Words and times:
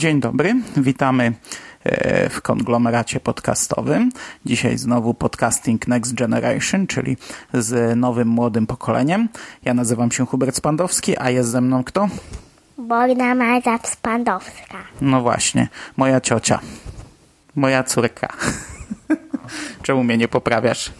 Dzień 0.00 0.20
dobry, 0.20 0.54
witamy 0.76 1.32
e, 1.84 2.28
w 2.28 2.42
konglomeracie 2.42 3.20
podcastowym. 3.20 4.12
Dzisiaj 4.46 4.78
znowu 4.78 5.14
podcasting 5.14 5.88
Next 5.88 6.14
Generation, 6.14 6.86
czyli 6.86 7.16
z 7.54 7.98
nowym, 7.98 8.28
młodym 8.28 8.66
pokoleniem. 8.66 9.28
Ja 9.64 9.74
nazywam 9.74 10.12
się 10.12 10.26
Hubert 10.26 10.56
Spandowski, 10.56 11.18
a 11.18 11.30
jest 11.30 11.50
ze 11.50 11.60
mną 11.60 11.84
kto? 11.84 12.08
Bogna 12.78 13.34
Maja 13.34 13.78
Spandowska. 13.84 14.78
No 15.00 15.20
właśnie, 15.20 15.68
moja 15.96 16.20
ciocia. 16.20 16.60
Moja 17.56 17.84
córka. 17.84 18.28
Czemu 19.82 20.04
mnie 20.04 20.18
nie 20.18 20.28
poprawiasz? 20.28 20.92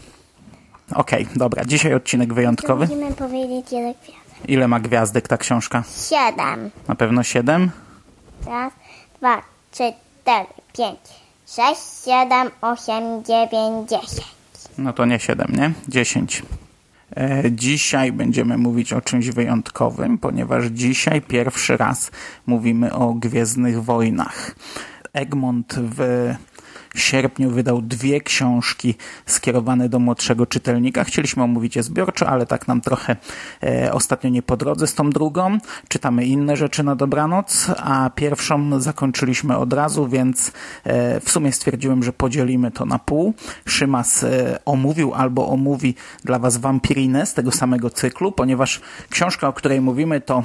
Okej, 0.95 1.27
dobra. 1.35 1.65
Dzisiaj 1.65 1.93
odcinek 1.93 2.33
wyjątkowy. 2.33 2.87
Musimy 2.87 3.13
powiedzieć 3.13 3.71
ile 3.71 3.93
gwiazdek. 3.93 4.49
Ile 4.49 4.67
ma 4.67 4.79
gwiazdek 4.79 5.27
ta 5.27 5.37
książka? 5.37 5.83
Siedem. 6.09 6.69
Na 6.87 6.95
pewno 6.95 7.23
siedem? 7.23 7.71
Raz, 8.45 8.73
dwa, 9.21 9.41
trzy, 9.71 9.93
cztery, 10.21 10.47
pięć, 10.77 10.99
sześć, 11.47 11.81
siedem, 12.05 12.49
osiem, 12.61 13.23
dziewięć, 13.23 13.89
dziesięć. 13.89 14.27
No 14.77 14.93
to 14.93 15.05
nie 15.05 15.19
siedem, 15.19 15.47
nie? 15.55 15.71
Dziesięć. 15.87 16.43
E, 17.15 17.43
Dzisiaj 17.51 18.11
będziemy 18.11 18.57
mówić 18.57 18.93
o 18.93 19.01
czymś 19.01 19.29
wyjątkowym, 19.29 20.17
ponieważ 20.17 20.65
dzisiaj 20.65 21.21
pierwszy 21.21 21.77
raz 21.77 22.11
mówimy 22.45 22.93
o 22.93 23.13
Gwiezdnych 23.13 23.83
Wojnach. 23.83 24.55
Egmont 25.13 25.75
w 25.77 26.29
sierpniu 26.95 27.49
wydał 27.49 27.81
dwie 27.81 28.21
książki 28.21 28.95
skierowane 29.25 29.89
do 29.89 29.99
młodszego 29.99 30.45
czytelnika. 30.45 31.03
Chcieliśmy 31.03 31.43
omówić 31.43 31.75
je 31.75 31.83
zbiorczo, 31.83 32.29
ale 32.29 32.45
tak 32.45 32.67
nam 32.67 32.81
trochę 32.81 33.15
e, 33.63 33.93
ostatnio 33.93 34.29
nie 34.29 34.41
po 34.41 34.57
drodze 34.57 34.87
z 34.87 34.95
tą 34.95 35.09
drugą. 35.09 35.57
Czytamy 35.87 36.25
inne 36.25 36.57
rzeczy 36.57 36.83
na 36.83 36.95
dobranoc, 36.95 37.67
a 37.77 38.09
pierwszą 38.15 38.79
zakończyliśmy 38.79 39.57
od 39.57 39.73
razu, 39.73 40.07
więc 40.07 40.51
e, 40.83 41.19
w 41.19 41.31
sumie 41.31 41.51
stwierdziłem, 41.51 42.03
że 42.03 42.13
podzielimy 42.13 42.71
to 42.71 42.85
na 42.85 42.99
pół. 42.99 43.33
Szymas 43.65 44.23
e, 44.23 44.59
omówił 44.65 45.13
albo 45.13 45.47
omówi 45.49 45.95
dla 46.23 46.39
Was 46.39 46.57
Vampirinę 46.57 47.25
z 47.25 47.33
tego 47.33 47.51
samego 47.51 47.89
cyklu, 47.89 48.31
ponieważ 48.31 48.81
książka, 49.09 49.47
o 49.47 49.53
której 49.53 49.81
mówimy, 49.81 50.21
to 50.21 50.43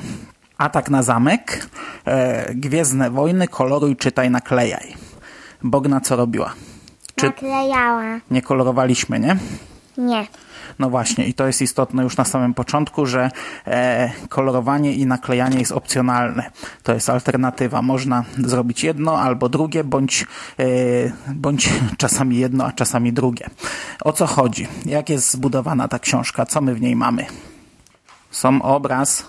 Atak 0.58 0.90
na 0.90 1.02
zamek, 1.02 1.66
e, 2.04 2.54
Gwiezdne 2.54 3.10
wojny, 3.10 3.48
koloruj, 3.48 3.96
czytaj, 3.96 4.30
naklejaj. 4.30 5.15
Bogna 5.62 6.00
co 6.00 6.16
robiła? 6.16 6.52
Czy 7.16 7.26
Naklejała. 7.26 8.20
nie 8.30 8.42
kolorowaliśmy, 8.42 9.20
nie? 9.20 9.36
Nie. 9.98 10.26
No 10.78 10.90
właśnie, 10.90 11.26
i 11.26 11.34
to 11.34 11.46
jest 11.46 11.62
istotne 11.62 12.02
już 12.02 12.16
na 12.16 12.24
samym 12.24 12.54
początku, 12.54 13.06
że 13.06 13.30
e, 13.66 14.10
kolorowanie 14.28 14.92
i 14.92 15.06
naklejanie 15.06 15.58
jest 15.58 15.72
opcjonalne. 15.72 16.50
To 16.82 16.94
jest 16.94 17.10
alternatywa. 17.10 17.82
Można 17.82 18.24
zrobić 18.38 18.84
jedno 18.84 19.18
albo 19.18 19.48
drugie, 19.48 19.84
bądź, 19.84 20.26
e, 20.58 20.64
bądź 21.34 21.70
czasami 21.98 22.36
jedno, 22.36 22.64
a 22.64 22.72
czasami 22.72 23.12
drugie. 23.12 23.46
O 24.04 24.12
co 24.12 24.26
chodzi? 24.26 24.68
Jak 24.86 25.10
jest 25.10 25.32
zbudowana 25.32 25.88
ta 25.88 25.98
książka? 25.98 26.46
Co 26.46 26.60
my 26.60 26.74
w 26.74 26.80
niej 26.80 26.96
mamy? 26.96 27.26
Są 28.30 28.62
obraz, 28.62 29.26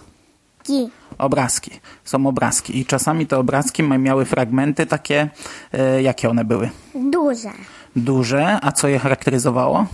Ki. 0.68 0.90
obrazki. 1.18 1.72
Są 2.04 2.28
obrazki 2.28 2.80
i 2.80 2.86
czasami 2.86 3.28
te 3.28 3.38
obrazki 3.38 3.84
miały 3.84 4.26
fragmenty 4.26 4.86
takie, 4.86 5.30
e, 5.74 6.02
jakie 6.02 6.30
one 6.30 6.46
były? 6.46 6.70
Duże. 6.96 7.52
duże, 7.96 8.60
a 8.62 8.72
co 8.72 8.88
je 8.88 9.00
charakteryzowało? 9.00 9.86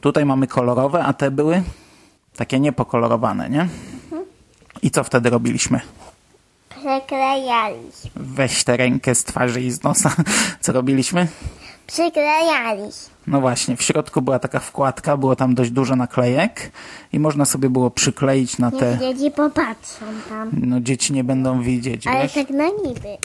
Tutaj 0.00 0.24
mamy 0.24 0.46
kolorowe, 0.46 1.04
a 1.04 1.12
te 1.12 1.30
były 1.30 1.62
takie 2.36 2.60
niepokolorowane, 2.60 3.50
nie? 3.50 3.68
I 4.82 4.90
co 4.90 5.04
wtedy 5.04 5.30
robiliśmy? 5.30 5.80
Przyklejaliśmy. 6.68 8.10
Weź 8.16 8.64
tę 8.64 8.76
rękę 8.76 9.14
z 9.14 9.24
twarzy 9.24 9.60
i 9.60 9.70
z 9.70 9.82
nosa. 9.82 10.12
Co 10.60 10.72
robiliśmy? 10.72 11.28
Przyklejaliśmy. 11.86 13.10
No 13.30 13.40
właśnie, 13.40 13.76
w 13.76 13.82
środku 13.82 14.22
była 14.22 14.38
taka 14.38 14.58
wkładka, 14.60 15.16
było 15.16 15.36
tam 15.36 15.54
dość 15.54 15.70
dużo 15.70 15.96
naklejek 15.96 16.70
i 17.12 17.20
można 17.20 17.44
sobie 17.44 17.70
było 17.70 17.90
przykleić 17.90 18.58
na 18.58 18.70
Niech 18.70 18.80
te... 18.80 18.98
dzieci 18.98 19.30
popatrzą 19.30 20.06
tam. 20.28 20.50
No 20.52 20.80
dzieci 20.80 21.12
nie 21.12 21.24
będą 21.24 21.62
widzieć, 21.62 22.06
Ale 22.06 22.22
wiesz? 22.22 22.32
tak 22.32 22.50
na 22.50 22.64
niby. 22.64 23.16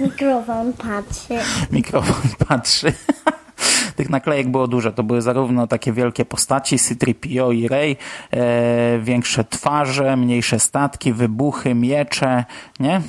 Mikrofon 0.00 0.72
patrzy. 0.72 1.34
Mikrofon 1.72 2.30
patrzy. 2.48 2.92
Tych 3.96 4.10
naklejek 4.10 4.48
było 4.50 4.66
dużo. 4.68 4.92
To 4.92 5.02
były 5.02 5.22
zarówno 5.22 5.66
takie 5.66 5.92
wielkie 5.92 6.24
postaci, 6.24 6.78
C-3PO 6.78 7.54
i 7.54 7.68
Rey, 7.68 7.96
e, 8.30 8.98
większe 8.98 9.44
twarze, 9.44 10.16
mniejsze 10.16 10.58
statki, 10.58 11.12
wybuchy, 11.12 11.74
miecze, 11.74 12.44
nie? 12.80 13.00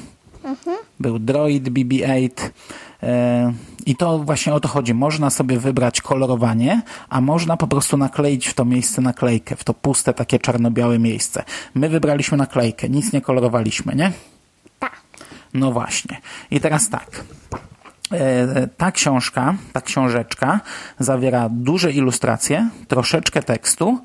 Był 0.99 1.19
droid 1.19 1.69
BB-8. 1.69 2.29
I 3.85 3.95
to 3.95 4.19
właśnie 4.19 4.53
o 4.53 4.59
to 4.59 4.67
chodzi. 4.67 4.93
Można 4.93 5.29
sobie 5.29 5.59
wybrać 5.59 6.01
kolorowanie, 6.01 6.81
a 7.09 7.21
można 7.21 7.57
po 7.57 7.67
prostu 7.67 7.97
nakleić 7.97 8.47
w 8.47 8.53
to 8.53 8.65
miejsce 8.65 9.01
naklejkę, 9.01 9.55
w 9.55 9.63
to 9.63 9.73
puste, 9.73 10.13
takie 10.13 10.39
czarno-białe 10.39 10.99
miejsce. 10.99 11.43
My 11.75 11.89
wybraliśmy 11.89 12.37
naklejkę, 12.37 12.89
nic 12.89 13.13
nie 13.13 13.21
kolorowaliśmy, 13.21 13.95
nie? 13.95 14.11
Tak. 14.79 15.01
No 15.53 15.71
właśnie. 15.71 16.17
I 16.51 16.59
teraz 16.59 16.89
tak. 16.89 17.23
E, 18.11 18.67
Ta 18.77 18.91
książka, 18.91 19.55
ta 19.73 19.81
książeczka 19.81 20.59
zawiera 20.99 21.49
duże 21.51 21.91
ilustracje, 21.91 22.69
troszeczkę 22.87 23.43
tekstu 23.43 23.99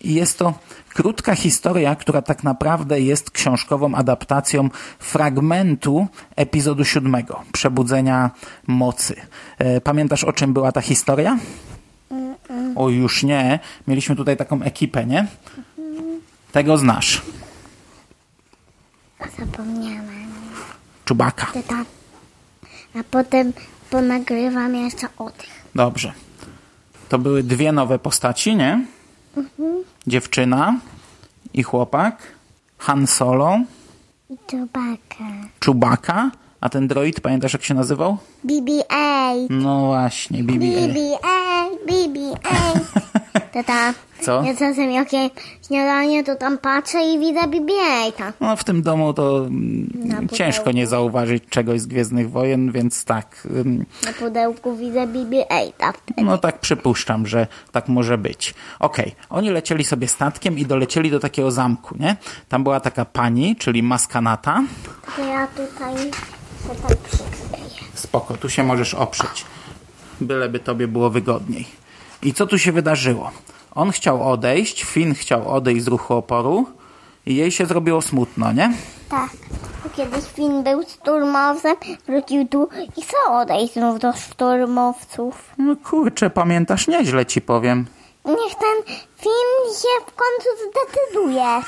i 0.00 0.14
jest 0.14 0.38
to 0.38 0.54
krótka 0.94 1.34
historia, 1.34 1.96
która 1.96 2.22
tak 2.22 2.44
naprawdę 2.44 3.00
jest 3.00 3.30
książkową 3.30 3.94
adaptacją 3.94 4.70
fragmentu 4.98 6.06
epizodu 6.36 6.84
siódmego, 6.84 7.42
Przebudzenia 7.52 8.30
Mocy. 8.66 9.16
E, 9.58 9.80
Pamiętasz 9.80 10.24
o 10.24 10.32
czym 10.32 10.52
była 10.52 10.72
ta 10.72 10.80
historia? 10.80 11.38
O 12.76 12.88
już 12.88 13.22
nie. 13.22 13.58
Mieliśmy 13.88 14.16
tutaj 14.16 14.36
taką 14.36 14.62
ekipę, 14.62 15.06
nie? 15.06 15.26
Tego 16.52 16.78
znasz. 16.78 17.22
Zapomniałam. 19.38 20.10
Czubaka. 21.04 21.46
Tak. 21.68 21.86
A 22.94 22.98
potem 23.10 23.52
ponagrywam 23.90 24.74
jeszcze 24.74 25.06
o 25.18 25.30
tych. 25.30 25.50
Dobrze. 25.74 26.12
To 27.08 27.18
były 27.18 27.42
dwie 27.42 27.72
nowe 27.72 27.98
postaci, 27.98 28.56
nie? 28.56 28.84
Dziewczyna 30.06 30.78
i 31.54 31.62
chłopak. 31.62 32.22
Han 32.78 33.06
Solo, 33.06 33.58
I 34.30 34.36
Czubaka. 34.46 35.24
Czubaka, 35.60 36.30
a 36.60 36.68
ten 36.68 36.88
droid, 36.88 37.20
pamiętasz 37.20 37.52
jak 37.52 37.64
się 37.64 37.74
nazywał? 37.74 38.18
BB-8. 38.46 39.46
No 39.50 39.86
właśnie, 39.86 40.44
BB-8. 40.44 40.92
BB-8, 40.92 41.68
BB-8. 41.88 43.00
Tata, 43.52 43.94
Co? 44.22 44.42
ja 44.42 44.54
czasem 44.56 44.90
jakie 44.90 45.30
śniadanie, 45.68 46.24
to 46.24 46.36
tam 46.36 46.58
patrzę 46.58 47.02
i 47.04 47.18
widzę 47.18 47.40
BB-8. 47.40 48.32
No 48.40 48.56
w 48.56 48.64
tym 48.64 48.82
domu 48.82 49.12
to 49.12 49.38
mm, 49.38 49.90
pudełku. 50.02 50.36
ciężko 50.36 50.72
nie 50.72 50.86
zauważyć 50.86 51.44
czegoś 51.50 51.80
z 51.80 51.86
Gwiezdnych 51.86 52.30
Wojen, 52.30 52.72
więc 52.72 53.04
tak, 53.04 53.48
ym, 53.56 53.86
Na 54.06 54.12
pudełku 54.12 54.76
widzę 54.76 55.06
BB-8 55.06 55.92
wtedy. 56.02 56.22
no 56.22 56.38
tak 56.38 56.58
przypuszczam, 56.60 57.26
że 57.26 57.46
tak 57.72 57.88
może 57.88 58.18
być. 58.18 58.54
Okej, 58.78 59.14
oni 59.30 59.50
lecieli 59.50 59.84
sobie 59.84 60.08
statkiem 60.08 60.58
i 60.58 60.66
dolecieli 60.66 61.10
do 61.10 61.20
takiego 61.20 61.50
zamku, 61.50 61.96
nie? 62.00 62.16
Tam 62.48 62.62
była 62.64 62.80
taka 62.80 63.04
pani, 63.04 63.56
czyli 63.56 63.82
maskanata. 63.82 64.62
To 65.16 65.24
ja 65.24 65.46
tutaj 65.46 65.96
się 65.96 66.10
tak 66.88 66.98
przykleję. 66.98 67.70
Spoko, 67.94 68.36
tu 68.36 68.48
się 68.48 68.62
możesz 68.64 68.94
oprzeć. 68.94 69.44
Byleby 70.20 70.58
tobie 70.58 70.88
było 70.88 71.10
wygodniej. 71.10 71.79
I 72.22 72.34
co 72.34 72.46
tu 72.46 72.58
się 72.58 72.72
wydarzyło? 72.72 73.30
On 73.74 73.90
chciał 73.90 74.30
odejść, 74.32 74.84
Finn 74.84 75.14
chciał 75.14 75.54
odejść 75.54 75.84
z 75.84 75.88
ruchu 75.88 76.14
oporu 76.14 76.66
i 77.26 77.36
jej 77.36 77.50
się 77.50 77.66
zrobiło 77.66 78.02
smutno, 78.02 78.52
nie? 78.52 78.72
Tak. 79.08 79.30
Kiedyś 79.96 80.24
Finn 80.24 80.62
był 80.62 80.82
szturmowcem, 80.82 81.76
wrócił 82.06 82.48
tu 82.48 82.68
i 82.96 83.02
chce 83.02 83.16
odejść 83.30 83.72
znów 83.74 83.98
do 83.98 84.12
szturmowców. 84.12 85.50
No 85.58 85.76
kurczę, 85.76 86.30
pamiętasz 86.30 86.88
nieźle 86.88 87.26
ci 87.26 87.40
powiem. 87.40 87.86
Niech 88.24 88.54
ten 88.54 88.94
Finn 89.20 89.74
się 89.74 90.06
w 90.06 90.14
końcu 90.14 90.48
zdecyduje. 90.70 91.62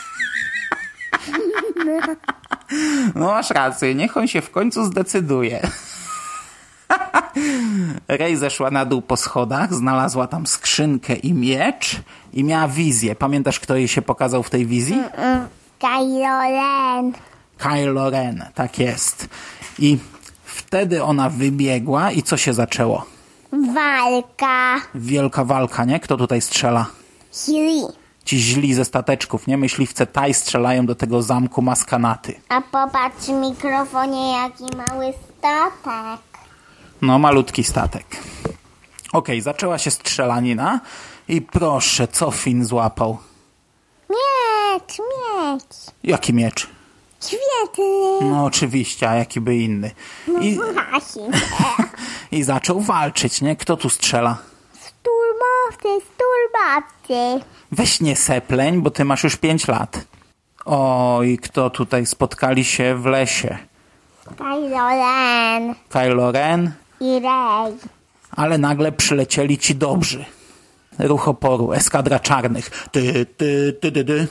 No 3.15 3.27
masz 3.27 3.51
rację, 3.51 3.95
niech 3.95 4.17
on 4.17 4.29
się 4.29 4.41
w 4.41 4.51
końcu 4.51 4.85
zdecyduje. 4.85 5.69
Rej 8.19 8.37
zeszła 8.37 8.70
na 8.70 8.85
dół 8.85 9.03
po 9.03 9.17
schodach, 9.17 9.75
znalazła 9.75 10.26
tam 10.26 10.47
skrzynkę 10.47 11.14
i 11.14 11.35
miecz 11.35 12.00
i 12.32 12.44
miała 12.44 12.69
wizję. 12.69 13.14
Pamiętasz, 13.14 13.61
kto 13.61 13.76
jej 13.76 13.88
się 13.88 14.03
pokazał 14.03 14.43
w 14.43 14.50
tej 14.50 14.67
wizji? 14.67 15.03
Kylo 15.79 16.41
Ren. 16.41 17.12
Kylo 17.59 18.11
Ren, 18.11 18.44
tak 18.55 18.79
jest. 18.79 19.29
I 19.79 19.99
wtedy 20.44 21.03
ona 21.03 21.31
wybiegła 21.31 22.11
i 22.11 22.23
co 22.23 22.37
się 22.37 22.53
zaczęło? 22.53 23.05
Walka. 23.75 24.81
Wielka 24.94 25.44
walka, 25.44 25.85
nie? 25.85 26.00
Kto 26.00 26.17
tutaj 26.17 26.41
strzela? 26.41 26.87
Siri. 27.32 27.82
Ci 28.25 28.38
źli 28.38 28.75
ze 28.75 28.85
stateczków, 28.85 29.47
nie? 29.47 29.56
Myśliwce 29.56 30.06
Taj 30.06 30.35
strzelają 30.35 30.87
do 30.87 30.94
tego 30.94 31.23
zamku 31.23 31.62
maskanaty. 31.62 32.41
A 32.49 32.61
popatrz 32.61 33.26
w 33.26 33.32
mikrofonie, 33.32 34.32
jaki 34.32 34.76
mały 34.76 35.12
statek. 35.38 36.31
No, 37.03 37.19
malutki 37.19 37.65
statek. 37.65 38.07
Okej, 39.13 39.41
zaczęła 39.41 39.79
się 39.79 39.91
strzelanina 39.91 40.81
i 41.29 41.43
proszę, 41.43 42.09
co 42.09 42.31
Finn 42.31 42.65
złapał? 42.65 43.19
Miecz, 44.11 44.99
miecz. 44.99 45.77
Jaki 46.05 46.35
miecz? 46.35 46.69
Świetny. 47.27 48.31
No 48.31 48.45
oczywiście, 48.45 49.11
a 49.11 49.15
jaki 49.15 49.41
by 49.41 49.57
inny. 49.57 49.91
I, 50.41 50.59
Właśnie. 50.91 51.31
I 52.39 52.43
zaczął 52.43 52.81
walczyć, 52.81 53.41
nie? 53.43 53.57
Kto 53.57 53.77
tu 53.77 53.91
strzela? 53.91 54.39
Sturmowcy, 54.73 56.07
sturmowcy. 56.07 57.45
Weź 57.73 58.01
nie 58.01 58.17
sepleń, 58.17 58.83
bo 58.83 58.91
ty 58.91 59.05
masz 59.05 59.25
już 59.25 59.37
pięć 59.37 59.69
lat. 59.69 60.05
Oj, 60.65 61.39
kto 61.43 61.71
tutaj 61.71 62.07
spotkali 62.07 62.65
się 62.65 62.95
w 62.95 63.07
lesie? 63.07 63.59
Kylo 64.39 64.89
Ren 64.89 65.75
Kylo 65.89 66.33
Ren, 66.33 66.73
i 67.03 67.21
Rey. 67.21 67.73
ale 68.31 68.59
nagle 68.59 68.93
przylecieli 68.93 69.59
ci 69.59 69.75
dobrzy. 69.75 70.25
Ruch 70.99 71.29
oporu, 71.29 71.73
eskadra 71.73 72.19
czarnych. 72.19 72.71
Ty, 72.93 73.27
ty, 73.37 73.77
ty, 73.81 73.93
ty, 73.93 74.05
ty. 74.05 74.29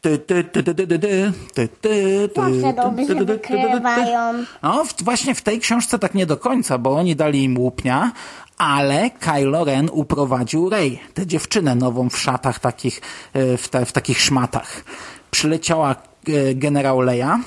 Ty, 0.00 0.18
ty, 0.18 0.44
ty, 0.44 0.62
ty, 0.64 0.74
ty, 0.74 0.86
ty, 0.86 0.98
ty, 0.98 1.28
ty, 1.54 1.68
ty, 1.68 1.68
ty, 1.80 2.30
Zawsze 2.36 2.72
dobrze 2.72 3.06
ty, 3.06 3.14
ty, 3.14 3.14
ty, 3.14 3.16
ty, 3.16 3.16
ty, 3.16 3.16
ty. 3.16 3.24
wykrywają. 3.24 4.44
No, 4.62 4.84
właśnie 5.04 5.34
w 5.34 5.42
tej 5.42 5.60
książce 5.60 5.98
tak 5.98 6.14
nie 6.14 6.26
do 6.26 6.36
końca, 6.36 6.78
bo 6.78 6.96
oni 6.96 7.16
dali 7.16 7.44
im 7.44 7.58
łupnia, 7.58 8.12
ale 8.58 9.10
Kylo 9.10 9.64
Ren 9.64 9.88
uprowadził 9.92 10.68
Rey, 10.70 11.00
tę 11.14 11.26
dziewczynę 11.26 11.74
nową 11.74 12.08
w 12.08 12.18
szatach 12.18 12.58
takich, 12.58 13.00
e, 13.32 13.56
w, 13.56 13.68
te, 13.68 13.86
w 13.86 13.92
takich 13.92 14.20
szmatach. 14.20 14.84
Przyleciała 15.30 15.90
e, 16.28 16.54
generał 16.54 17.00
Leia, 17.00 17.38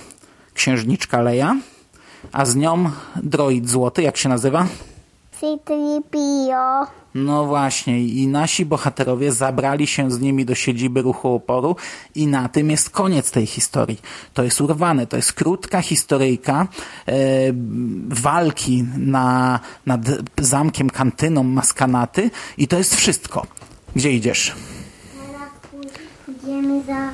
księżniczka 0.54 1.22
Leia, 1.22 1.56
a 2.32 2.46
z 2.46 2.56
nią 2.56 2.92
droid 3.16 3.70
złoty, 3.70 4.02
jak 4.02 4.18
się 4.18 4.30
nazywa? 4.30 4.68
C-3PO. 5.40 6.88
No 7.16 7.46
właśnie, 7.46 8.04
i 8.04 8.28
nasi 8.28 8.66
bohaterowie 8.66 9.32
zabrali 9.32 9.88
się 9.88 10.12
z 10.12 10.20
nimi 10.20 10.46
do 10.46 10.56
siedziby 10.56 11.02
ruchu 11.02 11.34
oporu 11.34 11.76
i 12.16 12.28
na 12.28 12.50
tym 12.50 12.72
jest 12.72 12.90
koniec 12.90 13.32
tej 13.32 13.46
historii. 13.46 14.02
To 14.34 14.44
jest 14.44 14.62
urwane, 14.62 15.08
to 15.08 15.16
jest 15.16 15.34
krótka 15.34 15.82
historyjka 15.82 16.68
e, 17.08 17.14
walki 18.08 18.84
na, 18.98 19.60
nad 19.86 20.02
zamkiem, 20.38 20.90
kantyną 20.90 21.44
Maskanaty 21.44 22.30
i 22.58 22.68
to 22.68 22.78
jest 22.78 22.96
wszystko. 22.96 23.48
Gdzie 23.96 24.12
idziesz? 24.12 24.56
Idziemy 26.28 26.84
za 26.84 27.10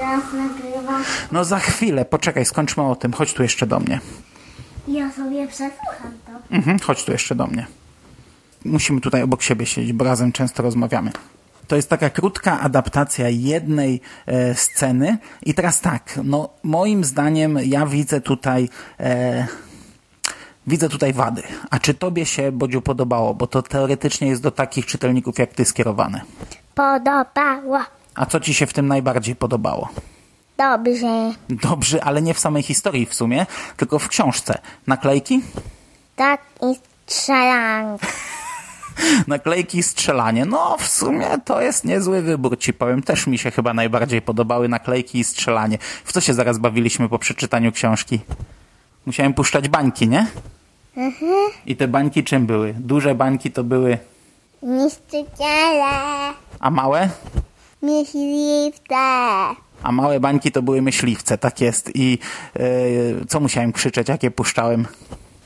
raz 0.00 0.24
nagrywać. 0.32 1.06
No 1.32 1.44
za 1.44 1.58
chwilę, 1.58 2.04
poczekaj, 2.04 2.44
skończmy 2.44 2.82
o 2.82 2.96
tym. 2.96 3.12
Chodź 3.12 3.34
tu 3.34 3.42
jeszcze 3.42 3.66
do 3.66 3.80
mnie. 3.80 4.00
Sobie 5.50 5.70
przesłucham 5.70 6.12
to. 6.26 6.54
Mhm, 6.54 6.78
chodź 6.78 7.04
tu 7.04 7.12
jeszcze 7.12 7.34
do 7.34 7.46
mnie. 7.46 7.66
Musimy 8.64 9.00
tutaj 9.00 9.22
obok 9.22 9.42
siebie 9.42 9.66
siedzieć, 9.66 9.92
bo 9.92 10.04
razem 10.04 10.32
często 10.32 10.62
rozmawiamy. 10.62 11.10
To 11.68 11.76
jest 11.76 11.88
taka 11.88 12.10
krótka 12.10 12.60
adaptacja 12.60 13.28
jednej 13.28 14.00
e, 14.26 14.54
sceny. 14.54 15.18
I 15.42 15.54
teraz 15.54 15.80
tak, 15.80 16.20
no 16.24 16.48
moim 16.62 17.04
zdaniem 17.04 17.58
ja 17.64 17.86
widzę 17.86 18.20
tutaj 18.20 18.68
e, 19.00 19.46
widzę 20.66 20.88
tutaj 20.88 21.12
wady. 21.12 21.42
A 21.70 21.78
czy 21.78 21.94
tobie 21.94 22.26
się, 22.26 22.52
Bodziu, 22.52 22.82
podobało? 22.82 23.34
Bo 23.34 23.46
to 23.46 23.62
teoretycznie 23.62 24.28
jest 24.28 24.42
do 24.42 24.50
takich 24.50 24.86
czytelników 24.86 25.38
jak 25.38 25.50
ty 25.50 25.64
skierowane. 25.64 26.20
Podobało. 26.74 27.78
A 28.14 28.26
co 28.26 28.40
ci 28.40 28.54
się 28.54 28.66
w 28.66 28.72
tym 28.72 28.88
najbardziej 28.88 29.36
podobało? 29.36 29.88
Dobrze. 30.58 31.32
Dobrze, 31.50 32.04
ale 32.04 32.22
nie 32.22 32.34
w 32.34 32.38
samej 32.38 32.62
historii 32.62 33.06
w 33.06 33.14
sumie, 33.14 33.46
tylko 33.76 33.98
w 33.98 34.08
książce. 34.08 34.58
Naklejki? 34.86 35.42
Tak 36.16 36.40
i 36.62 36.74
strzelanka. 37.06 38.06
Naklejki 39.26 39.78
i 39.78 39.82
strzelanie. 39.82 40.44
No, 40.44 40.76
w 40.78 40.86
sumie 40.86 41.26
to 41.44 41.60
jest 41.60 41.84
niezły 41.84 42.22
wybór, 42.22 42.58
ci 42.58 42.72
powiem. 42.72 43.02
Też 43.02 43.26
mi 43.26 43.38
się 43.38 43.50
chyba 43.50 43.74
najbardziej 43.74 44.22
podobały 44.22 44.68
naklejki 44.68 45.18
i 45.18 45.24
strzelanie. 45.24 45.78
W 46.04 46.12
co 46.12 46.20
się 46.20 46.34
zaraz 46.34 46.58
bawiliśmy 46.58 47.08
po 47.08 47.18
przeczytaniu 47.18 47.72
książki? 47.72 48.20
Musiałem 49.06 49.34
puszczać 49.34 49.68
bańki, 49.68 50.08
nie? 50.08 50.26
I 51.66 51.76
te 51.76 51.88
bańki 51.88 52.24
czym 52.24 52.46
były? 52.46 52.74
Duże 52.78 53.14
bańki 53.14 53.50
to 53.50 53.64
były, 53.64 53.98
Niszczyciele. 54.62 55.92
a 56.60 56.70
małe? 56.70 57.08
Myśliwce. 57.82 58.94
A 59.82 59.92
małe 59.92 60.20
bańki 60.20 60.52
to 60.52 60.62
były 60.62 60.82
myśliwce, 60.82 61.38
tak 61.38 61.60
jest. 61.60 61.90
I 61.94 62.18
yy, 62.54 63.24
co 63.28 63.40
musiałem 63.40 63.72
krzyczeć, 63.72 64.08
jak 64.08 64.22
je 64.22 64.30
puszczałem? 64.30 64.86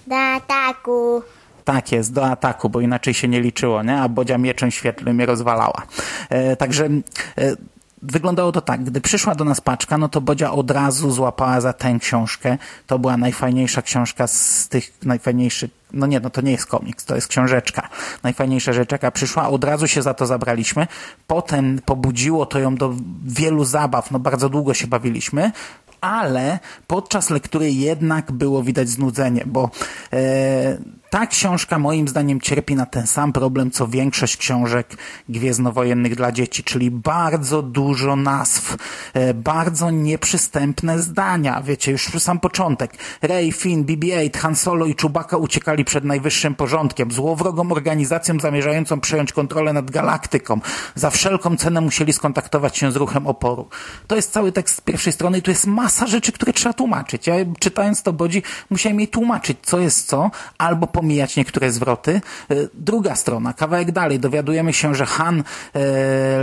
Do 0.07 0.17
ataku. 0.17 1.23
Tak 1.65 1.93
jest, 1.93 2.13
do 2.13 2.27
ataku, 2.27 2.69
bo 2.71 2.81
inaczej 2.81 3.15
się 3.15 3.29
nie 3.29 3.41
liczyło, 3.41 3.83
nie? 3.83 4.01
A 4.01 4.09
Bodzia 4.09 4.39
mieczem 4.39 4.71
świetlnym 4.71 5.17
mnie 5.17 5.27
rozwalała. 5.27 5.83
E, 6.29 6.57
także 6.57 6.85
e, 6.87 7.57
wyglądało 8.03 8.53
to 8.53 8.61
tak, 8.61 8.85
gdy 8.85 9.01
przyszła 9.01 9.35
do 9.35 9.45
nas 9.45 9.61
paczka, 9.61 9.99
no 9.99 10.09
to 10.09 10.21
Bodzia 10.21 10.53
od 10.53 10.71
razu 10.71 11.11
złapała 11.11 11.61
za 11.61 11.73
tę 11.73 11.99
książkę. 12.01 12.59
To 12.87 12.99
była 12.99 13.17
najfajniejsza 13.17 13.83
książka 13.83 14.27
z 14.27 14.69
tych 14.69 14.93
najfajniejszych, 15.03 15.71
no 15.93 16.07
nie, 16.07 16.21
no 16.21 16.31
to 16.31 16.41
nie 16.41 16.53
jest 16.53 16.67
komiks, 16.67 17.05
to 17.05 17.15
jest 17.15 17.29
książeczka. 17.29 17.89
Najfajniejsza 18.23 18.73
rzecz, 18.73 18.93
jaka 18.93 19.11
przyszła, 19.11 19.49
od 19.49 19.65
razu 19.65 19.89
się 19.89 20.03
za 20.03 20.15
to 20.15 20.27
zabraliśmy. 20.27 20.87
Potem 21.27 21.81
pobudziło 21.85 22.47
to 22.47 22.59
ją 22.59 22.75
do 22.75 22.95
wielu 23.25 23.65
zabaw, 23.65 24.11
no 24.11 24.19
bardzo 24.19 24.49
długo 24.49 24.75
się 24.75 24.87
bawiliśmy 24.87 25.53
ale 26.01 26.59
podczas 26.87 27.31
lektury 27.31 27.71
jednak 27.71 28.33
było 28.33 28.63
widać 28.63 28.89
znudzenie, 28.89 29.45
bo 29.47 29.71
e, 30.13 30.79
ta 31.11 31.27
książka 31.27 31.79
moim 31.79 32.09
zdaniem 32.09 32.41
cierpi 32.41 32.75
na 32.75 32.87
ten 32.87 33.07
sam 33.07 33.33
problem, 33.33 33.71
co 33.71 33.89
większość 33.89 34.37
książek 34.37 34.97
gwiezdnowojennych 35.29 36.17
dla 36.17 36.33
dzieci, 36.33 36.65
czyli 36.65 36.91
bardzo 36.91 37.63
dużo 37.63 38.17
nazw, 38.17 38.77
e, 39.15 39.35
bardzo 39.35 39.91
nieprzystępne 39.91 40.99
zdania. 40.99 41.63
Wiecie, 41.63 41.93
już 41.93 42.11
sam 42.19 42.41
początek. 42.41 42.93
Rey, 43.23 43.53
Finn, 43.53 43.85
BB-8, 43.85 44.39
Han 44.39 44.57
Solo 44.57 44.87
i 44.87 44.95
Chewbacca 45.03 45.37
uciekali 45.37 45.85
przed 45.85 46.05
najwyższym 46.05 46.55
porządkiem, 46.55 47.13
złowrogą 47.13 47.73
organizacją 47.73 48.41
zamierzającą 48.41 49.01
przejąć 49.01 49.33
kontrolę 49.33 49.73
nad 49.73 49.91
galaktyką. 49.91 50.61
Za 50.95 51.11
wszelką 51.11 51.57
cenę 51.57 51.81
musieli 51.81 52.13
skontaktować 52.13 52.79
się 52.79 52.93
z 52.93 52.97
ruchem 52.97 53.27
oporu. 53.27 53.69
To 54.07 54.17
jest 54.17 54.33
cały 54.33 54.53
tekst 54.53 54.77
z 54.77 54.81
pierwszej 54.81 55.13
strony 55.13 55.39
i 55.39 55.43
tu 55.43 55.51
jest 55.51 55.67
masa 55.67 56.07
rzeczy, 56.07 56.33
które 56.33 56.53
trzeba 56.53 56.73
tłumaczyć. 56.73 57.27
Ja 57.27 57.35
czytając 57.59 58.03
to 58.03 58.13
Bodzi 58.13 58.43
musiałem 58.71 59.01
jej 59.01 59.09
tłumaczyć, 59.09 59.59
co 59.63 59.79
jest 59.79 60.07
co, 60.07 60.31
albo 60.59 60.87
pomijać 61.01 61.37
niektóre 61.37 61.73
zwroty. 61.73 62.21
E, 62.51 62.55
Druga 62.75 63.17
strona, 63.17 63.53
kawałek 63.53 63.93
dalej, 63.93 64.21
dowiadujemy 64.21 64.73
się, 64.73 64.95
że 64.95 65.07
Han 65.07 65.45
e, 65.75 65.81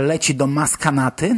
leci 0.02 0.34
do 0.34 0.46
Maskanaty, 0.46 1.36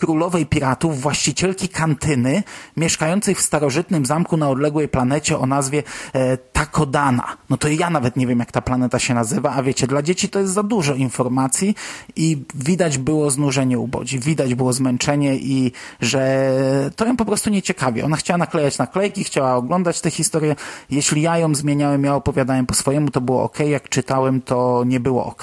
królowej 0.00 0.46
piratów, 0.46 1.00
właścicielki 1.00 1.68
kantyny, 1.68 2.42
mieszkającej 2.76 3.34
w 3.34 3.40
starożytnym 3.40 4.06
zamku 4.06 4.36
na 4.36 4.48
odległej 4.48 4.88
planecie 4.88 5.38
o 5.38 5.46
nazwie 5.46 5.82
e, 6.12 6.36
Takodana. 6.36 7.36
No 7.50 7.56
to 7.56 7.68
ja 7.68 7.90
nawet 7.90 8.16
nie 8.16 8.26
wiem, 8.26 8.38
jak 8.38 8.52
ta 8.52 8.60
planeta 8.60 8.98
się 8.98 9.14
nazywa, 9.14 9.52
a 9.52 9.62
wiecie, 9.62 9.86
dla 9.86 10.02
dzieci 10.02 10.28
to 10.28 10.38
jest 10.38 10.52
za 10.52 10.62
dużo 10.62 10.94
informacji 10.94 11.74
i 12.16 12.42
widać 12.54 12.98
było 12.98 13.30
znużenie 13.30 13.78
u 13.78 13.88
Bodzi, 13.88 14.18
widać 14.18 14.54
było 14.54 14.72
zmęczenie 14.72 15.36
i 15.36 15.72
że 16.00 16.50
to 16.96 17.06
ją 17.06 17.16
po 17.16 17.24
prostu 17.24 17.50
nie 17.50 17.62
ciekawi. 17.62 18.02
Ona 18.02 18.16
chciała 18.16 18.38
naklejać 18.38 18.78
naklejki, 18.78 19.24
chciała 19.24 19.54
oglądać 19.54 20.00
tę 20.00 20.10
historię. 20.10 20.56
Jeśli 20.90 21.22
ja 21.22 21.38
ją 21.38 21.54
zmieniałem, 21.54 22.04
ja 22.04 22.14
opowiadałem 22.14 22.66
po 22.66 22.74
swojemu, 22.74 23.10
to 23.10 23.20
było 23.20 23.42
ok, 23.42 23.58
jak 23.60 23.88
czytałem, 23.88 24.40
to 24.40 24.84
nie 24.86 25.00
było 25.00 25.26
ok. 25.26 25.42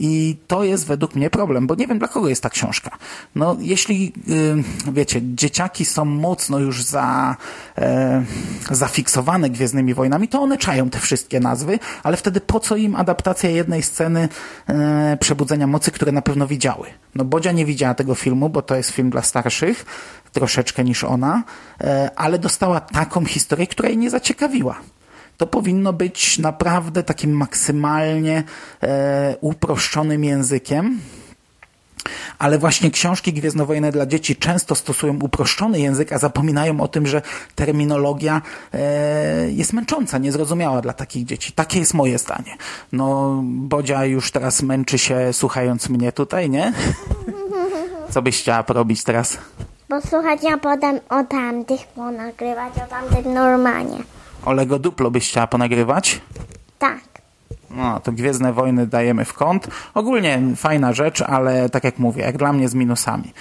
I 0.00 0.36
to 0.46 0.64
jest 0.64 0.86
według 0.86 1.14
mnie 1.14 1.30
problem, 1.30 1.66
bo 1.66 1.74
nie 1.74 1.86
wiem, 1.86 1.98
dla 1.98 2.08
kogo 2.08 2.28
jest 2.28 2.42
ta 2.42 2.50
książka. 2.50 2.90
No, 3.34 3.56
jeśli 3.60 3.89
jeśli, 3.90 4.12
y, 4.88 4.92
wiecie, 4.92 5.20
dzieciaki 5.22 5.84
są 5.84 6.04
mocno 6.04 6.58
już 6.58 6.82
za, 6.82 7.36
e, 7.78 8.24
zafiksowane 8.70 9.50
Gwiezdnymi 9.50 9.94
Wojnami, 9.94 10.28
to 10.28 10.40
one 10.40 10.58
czają 10.58 10.90
te 10.90 10.98
wszystkie 10.98 11.40
nazwy, 11.40 11.78
ale 12.02 12.16
wtedy 12.16 12.40
po 12.40 12.60
co 12.60 12.76
im 12.76 12.96
adaptacja 12.96 13.50
jednej 13.50 13.82
sceny 13.82 14.28
e, 14.68 15.16
Przebudzenia 15.20 15.66
Mocy, 15.66 15.90
które 15.90 16.12
na 16.12 16.22
pewno 16.22 16.46
widziały? 16.46 16.86
No 17.14 17.24
Bodzia 17.24 17.52
nie 17.52 17.66
widziała 17.66 17.94
tego 17.94 18.14
filmu, 18.14 18.48
bo 18.48 18.62
to 18.62 18.76
jest 18.76 18.90
film 18.90 19.10
dla 19.10 19.22
starszych, 19.22 19.84
troszeczkę 20.32 20.84
niż 20.84 21.04
ona, 21.04 21.42
e, 21.80 22.10
ale 22.16 22.38
dostała 22.38 22.80
taką 22.80 23.24
historię, 23.24 23.66
która 23.66 23.88
jej 23.88 23.98
nie 23.98 24.10
zaciekawiła 24.10 24.76
to 25.36 25.46
powinno 25.46 25.92
być 25.92 26.38
naprawdę 26.38 27.02
takim 27.02 27.32
maksymalnie 27.32 28.42
e, 28.82 29.36
uproszczonym 29.40 30.24
językiem. 30.24 31.00
Ale 32.40 32.58
właśnie 32.58 32.90
książki 32.90 33.32
gwiezdnowojenne 33.32 33.92
dla 33.92 34.06
dzieci 34.06 34.36
często 34.36 34.74
stosują 34.74 35.18
uproszczony 35.22 35.80
język, 35.80 36.12
a 36.12 36.18
zapominają 36.18 36.80
o 36.80 36.88
tym, 36.88 37.06
że 37.06 37.22
terminologia 37.54 38.42
e, 38.74 39.50
jest 39.50 39.72
męcząca, 39.72 40.18
niezrozumiała 40.18 40.80
dla 40.80 40.92
takich 40.92 41.24
dzieci. 41.24 41.52
Takie 41.52 41.78
jest 41.78 41.94
moje 41.94 42.18
zdanie. 42.18 42.56
No, 42.92 43.40
Bodzia 43.44 44.04
już 44.04 44.30
teraz 44.30 44.62
męczy 44.62 44.98
się 44.98 45.32
słuchając 45.32 45.88
mnie 45.88 46.12
tutaj, 46.12 46.50
nie? 46.50 46.72
Co 48.10 48.22
byś 48.22 48.40
chciała 48.40 48.62
porobić 48.62 49.04
teraz? 49.04 49.38
Posłuchać, 49.88 50.40
a 50.54 50.58
potem 50.58 51.00
o 51.08 51.24
tamtych 51.24 51.86
ponagrywać, 51.86 52.72
o 52.76 52.90
tamtych 52.90 53.26
normalnie. 53.34 53.98
Olego 54.44 54.78
Duplo 54.78 55.10
byś 55.10 55.28
chciała 55.28 55.46
ponagrywać? 55.46 56.20
No, 57.70 58.00
to 58.00 58.12
Gwiezdne 58.12 58.52
Wojny 58.52 58.86
dajemy 58.86 59.24
w 59.24 59.34
kąt. 59.34 59.68
Ogólnie 59.94 60.42
fajna 60.56 60.92
rzecz, 60.92 61.22
ale 61.22 61.68
tak 61.68 61.84
jak 61.84 61.98
mówię, 61.98 62.22
jak 62.22 62.38
dla 62.38 62.52
mnie 62.52 62.68
z 62.68 62.74
minusami. 62.74 63.32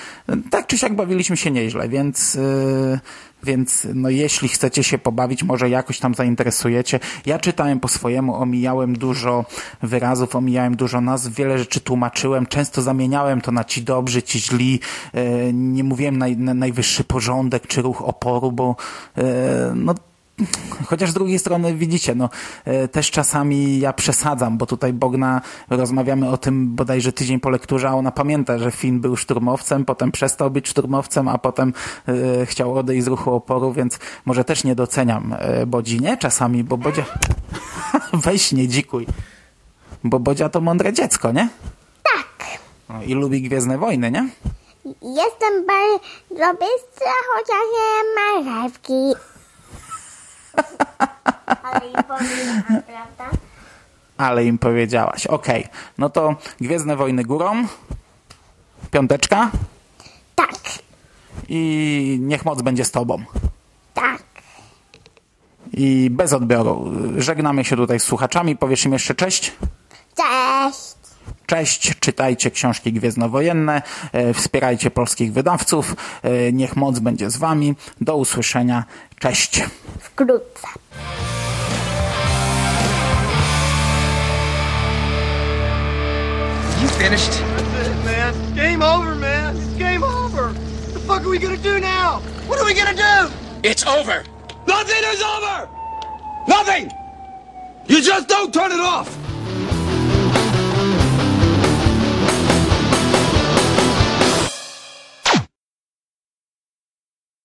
Tak 0.50 0.67
czy 0.67 0.77
siak 0.77 0.95
bawiliśmy 0.95 1.38
się 1.38 1.51
nieźle, 1.51 1.89
więc, 1.89 2.33
yy, 2.33 3.00
więc 3.43 3.88
no 3.93 4.09
jeśli 4.09 4.50
chcecie 4.50 4.83
się 4.83 4.98
pobawić, 4.98 5.43
może 5.43 5.69
jakoś 5.69 6.00
tam 6.00 6.15
zainteresujecie. 6.15 7.00
Ja 7.25 7.39
czytałem 7.39 7.79
po 7.79 7.88
swojemu, 7.88 8.36
omijałem 8.36 8.98
dużo 8.98 9.45
wyrazów, 9.81 10.36
omijałem 10.36 10.75
dużo 10.75 11.01
nazw, 11.01 11.33
wiele 11.33 11.57
rzeczy 11.59 11.79
tłumaczyłem, 11.79 12.45
często 12.45 12.81
zamieniałem 12.81 13.41
to 13.41 13.51
na 13.51 13.63
ci 13.63 13.83
dobrzy, 13.83 14.24
ci 14.24 14.39
źli. 14.39 14.79
Yy, 15.13 15.21
nie 15.53 15.83
mówiłem 15.83 16.17
na 16.17 16.53
najwyższy 16.53 17.03
porządek 17.03 17.67
czy 17.67 17.81
ruch 17.81 18.01
oporu, 18.01 18.51
bo 18.51 18.75
yy, 19.17 19.24
no 19.75 19.95
Chociaż 20.86 21.12
z 21.12 21.13
drugiej 21.13 21.39
strony 21.39 21.74
widzicie, 21.74 22.15
no 22.15 22.29
e, 22.65 22.88
też 22.88 23.12
czasami 23.12 23.79
ja 23.79 23.93
przesadzam, 23.93 24.58
bo 24.58 24.65
tutaj 24.65 24.93
Bogna 24.93 25.41
rozmawiamy 25.69 26.29
o 26.29 26.38
tym 26.38 26.75
bodajże 26.75 27.13
tydzień 27.13 27.39
po 27.39 27.50
lekturze, 27.50 27.89
a 27.89 27.93
ona 27.93 28.12
pamięta, 28.12 28.58
że 28.58 28.72
Finn 28.72 29.00
był 29.00 29.15
szturmowcem, 29.15 29.86
potem 29.86 30.12
przestał 30.12 30.51
być 30.51 30.67
szturmowcem, 30.67 31.27
a 31.27 31.38
potem 31.38 31.74
e, 32.41 32.46
chciał 32.46 32.77
odejść 32.77 33.03
z 33.03 33.08
ruchu 33.08 33.34
oporu, 33.34 33.74
więc 33.74 34.00
może 34.25 34.43
też 34.43 34.63
nie 34.63 34.75
doceniam 34.75 35.36
e, 35.39 35.65
Bodzi, 35.65 36.01
nie? 36.01 36.17
Czasami, 36.17 36.63
bo 36.63 36.77
Bodzia... 36.77 37.05
Weź 38.25 38.51
nie 38.51 38.67
dzikuj. 38.67 39.08
Bo 40.03 40.19
Bodzia 40.19 40.50
to 40.50 40.62
mądre 40.62 40.93
dziecko, 40.93 41.31
nie? 41.31 41.50
Tak. 42.03 42.60
No, 42.89 43.03
I 43.03 43.13
lubi 43.13 43.41
Gwiezdne 43.41 43.77
Wojny, 43.77 44.12
nie? 44.12 44.29
Jestem 45.01 45.65
bardzo 45.65 46.53
bystra, 46.53 47.12
chociaż 47.36 47.63
nie 47.74 48.15
marchewki. 48.15 49.28
Ale 51.63 51.87
i 51.87 51.93
powiem, 52.07 52.63
prawda? 52.67 53.37
Ale 54.17 54.45
im 54.45 54.57
powiedziałaś. 54.57 55.27
Okej, 55.27 55.67
no 55.97 56.09
to 56.09 56.35
Gwiezdne 56.61 56.95
Wojny 56.95 57.23
górą. 57.23 57.65
Piąteczka. 58.91 59.51
Tak, 60.35 60.53
I 61.49 62.17
niech 62.21 62.45
moc 62.45 62.61
będzie 62.61 62.85
z 62.85 62.91
tobą. 62.91 63.23
tak. 63.93 64.23
I 65.73 66.09
bez 66.09 66.33
odbioru. 66.33 66.91
Żegnamy 67.17 67.65
się 67.65 67.75
tutaj 67.75 67.99
z 67.99 68.03
słuchaczami. 68.03 68.55
Powiesz 68.55 68.85
im 68.85 68.93
jeszcze? 68.93 69.15
Cześć. 69.15 69.51
Cześć, 71.50 71.94
czytajcie 72.00 72.51
książki 72.51 72.94
gwiezdnowojenne, 72.94 73.82
e, 74.12 74.34
wspierajcie 74.34 74.91
polskich 74.91 75.34
wydawców. 75.34 75.96
E, 76.24 76.51
niech 76.53 76.75
moc 76.75 77.00
będzie 77.00 77.29
z 77.29 77.38
wami. 77.38 77.75
Do 78.01 78.15
usłyszenia. 78.18 78.84
Cześć. 79.20 79.63
Wkrótce. 80.00 80.68
You 86.82 86.89
finished? 86.89 87.32
That's 87.32 87.88
it, 87.88 88.06
man. 88.06 88.56
Game 88.56 88.86
over, 88.86 89.15
man. 89.15 89.56
It's 89.56 89.77
game 89.79 90.03
over. 90.03 90.44
What 90.44 90.94
the 90.94 91.00
fuck 91.00 91.22
are 91.22 91.29
we 91.29 91.39
gonna 91.39 91.58
do 91.58 91.79
now? 91.79 92.22
What 92.48 92.60
are 92.60 92.65
we 92.65 92.74
gonna 92.74 92.94
do? 92.94 93.34
It's 93.63 93.88
over. 93.88 94.24
Nothing 94.68 95.03
is 95.13 95.22
over! 95.24 95.68
Nothing! 96.48 96.91
You 97.88 98.01
just 98.01 98.27
don't 98.27 98.53
turn 98.53 98.72
it 98.72 98.79
off! 98.79 99.28